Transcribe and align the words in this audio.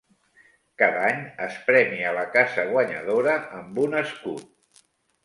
Cada 0.81 1.01
any 1.09 1.19
es 1.47 1.59
premia 1.67 2.13
la 2.19 2.23
casa 2.37 2.65
guanyadora 2.71 3.37
amb 3.59 3.79
un 3.85 3.95
escut. 4.01 4.83